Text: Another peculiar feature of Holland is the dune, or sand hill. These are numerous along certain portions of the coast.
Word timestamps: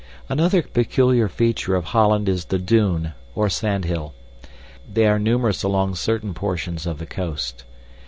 Another 0.29 0.63
peculiar 0.63 1.27
feature 1.27 1.75
of 1.75 1.83
Holland 1.93 2.27
is 2.27 2.45
the 2.45 2.57
dune, 2.57 3.13
or 3.35 3.49
sand 3.49 3.85
hill. 3.85 4.15
These 4.91 5.05
are 5.05 5.19
numerous 5.19 5.61
along 5.61 5.93
certain 5.93 6.33
portions 6.33 6.87
of 6.87 6.97
the 6.97 7.05
coast. 7.05 7.65